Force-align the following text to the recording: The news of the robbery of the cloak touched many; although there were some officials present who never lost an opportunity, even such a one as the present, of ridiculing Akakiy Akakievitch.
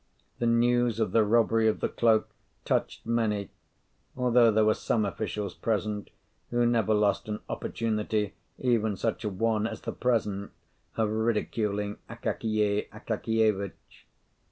The 0.39 0.47
news 0.47 0.99
of 0.99 1.11
the 1.11 1.23
robbery 1.23 1.67
of 1.67 1.79
the 1.79 1.87
cloak 1.87 2.27
touched 2.65 3.05
many; 3.05 3.51
although 4.17 4.49
there 4.51 4.65
were 4.65 4.73
some 4.73 5.05
officials 5.05 5.53
present 5.53 6.09
who 6.49 6.65
never 6.65 6.95
lost 6.95 7.27
an 7.29 7.39
opportunity, 7.47 8.33
even 8.57 8.97
such 8.97 9.23
a 9.23 9.29
one 9.29 9.67
as 9.67 9.81
the 9.81 9.91
present, 9.93 10.53
of 10.97 11.11
ridiculing 11.11 11.99
Akakiy 12.09 12.89
Akakievitch. 12.89 14.07